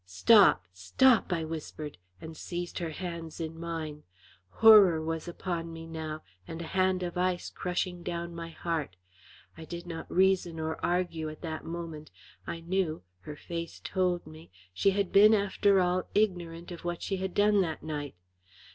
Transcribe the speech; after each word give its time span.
"Stop! 0.07 0.63
stop!" 0.73 1.31
I 1.31 1.43
whispered, 1.45 1.99
and 2.19 2.35
seized 2.35 2.79
her 2.79 2.89
hands 2.89 3.39
in 3.39 3.59
mine. 3.59 4.01
Horror 4.49 4.99
was 4.99 5.27
upon 5.27 5.71
me 5.71 5.85
now, 5.85 6.23
and 6.47 6.59
a 6.59 6.65
hand 6.73 7.03
of 7.03 7.19
ice 7.19 7.51
crushing 7.51 8.01
down 8.01 8.33
my 8.33 8.49
heart. 8.49 8.95
I 9.55 9.63
did 9.63 9.85
not 9.85 10.11
reason 10.11 10.59
or 10.59 10.83
argue 10.83 11.29
at 11.29 11.41
that 11.41 11.65
moment. 11.65 12.09
I 12.47 12.61
knew 12.61 13.03
her 13.19 13.35
face 13.35 13.79
told 13.79 14.25
me 14.25 14.49
she 14.73 14.89
had 14.89 15.11
been 15.11 15.35
after 15.35 15.79
all 15.79 16.09
ignorant 16.15 16.71
of 16.71 16.83
what 16.83 17.03
she 17.03 17.17
had 17.17 17.35
done 17.35 17.61
that 17.61 17.83
night. 17.83 18.15